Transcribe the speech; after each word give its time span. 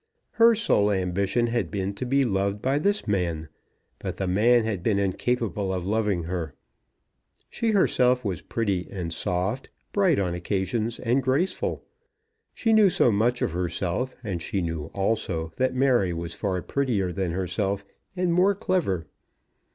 Her 0.31 0.55
sole 0.55 0.91
ambition 0.91 1.45
had 1.45 1.69
been 1.69 1.93
to 1.93 2.07
be 2.07 2.25
loved 2.25 2.59
by 2.59 2.79
this 2.79 3.07
man; 3.07 3.49
but 3.99 4.17
the 4.17 4.25
man 4.27 4.63
had 4.63 4.81
been 4.81 4.97
incapable 4.97 5.71
of 5.71 5.85
loving 5.85 6.23
her. 6.23 6.55
She 7.51 7.69
herself 7.69 8.25
was 8.25 8.41
pretty, 8.41 8.87
and 8.89 9.13
soft, 9.13 9.69
bright 9.93 10.17
on 10.17 10.33
occasions, 10.33 10.97
and 10.97 11.21
graceful. 11.21 11.85
She 12.55 12.73
knew 12.73 12.89
so 12.89 13.11
much 13.11 13.43
of 13.43 13.51
herself; 13.51 14.15
and 14.23 14.41
she 14.41 14.59
knew, 14.59 14.85
also, 14.87 15.51
that 15.57 15.75
Mary 15.75 16.13
was 16.13 16.33
far 16.33 16.59
prettier 16.63 17.11
than 17.11 17.33
herself, 17.33 17.85
and 18.15 18.33
more 18.33 18.55
clever. 18.55 19.05